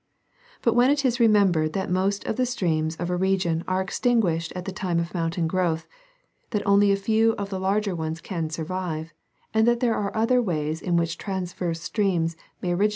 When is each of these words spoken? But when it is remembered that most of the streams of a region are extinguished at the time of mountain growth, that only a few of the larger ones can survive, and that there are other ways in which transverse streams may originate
But 0.63 0.73
when 0.73 0.89
it 0.89 1.05
is 1.05 1.19
remembered 1.19 1.73
that 1.73 1.91
most 1.91 2.25
of 2.25 2.35
the 2.35 2.47
streams 2.47 2.95
of 2.95 3.11
a 3.11 3.15
region 3.15 3.63
are 3.67 3.81
extinguished 3.83 4.51
at 4.55 4.65
the 4.65 4.71
time 4.71 4.99
of 4.99 5.13
mountain 5.13 5.45
growth, 5.45 5.85
that 6.49 6.65
only 6.65 6.91
a 6.91 6.95
few 6.95 7.33
of 7.33 7.51
the 7.51 7.59
larger 7.59 7.95
ones 7.95 8.19
can 8.19 8.49
survive, 8.49 9.13
and 9.53 9.67
that 9.67 9.79
there 9.79 9.93
are 9.93 10.09
other 10.17 10.41
ways 10.41 10.81
in 10.81 10.97
which 10.97 11.19
transverse 11.19 11.81
streams 11.81 12.35
may 12.63 12.71
originate 12.71 12.89